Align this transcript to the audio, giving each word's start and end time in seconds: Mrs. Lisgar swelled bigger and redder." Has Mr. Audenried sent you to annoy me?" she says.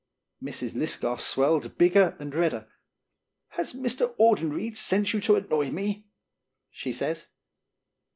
Mrs. 0.43 0.73
Lisgar 0.73 1.19
swelled 1.19 1.77
bigger 1.77 2.17
and 2.19 2.33
redder." 2.33 2.67
Has 3.49 3.73
Mr. 3.73 4.15
Audenried 4.17 4.75
sent 4.75 5.13
you 5.13 5.21
to 5.21 5.35
annoy 5.35 5.69
me?" 5.69 6.07
she 6.71 6.91
says. 6.91 7.27